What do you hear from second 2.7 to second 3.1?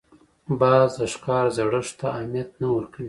ورکوي